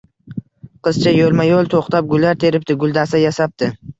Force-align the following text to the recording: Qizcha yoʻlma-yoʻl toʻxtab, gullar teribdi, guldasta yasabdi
Qizcha 0.87 1.13
yoʻlma-yoʻl 1.15 1.69
toʻxtab, 1.75 2.09
gullar 2.13 2.39
teribdi, 2.47 2.79
guldasta 2.85 3.23
yasabdi 3.27 3.71